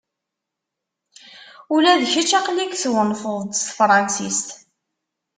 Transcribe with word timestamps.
Ula 1.75 1.93
d 2.01 2.03
kečč 2.11 2.31
aql-ik 2.39 2.73
twennteḍ-d 2.77 3.51
s 3.55 3.61
tefransist. 3.67 4.47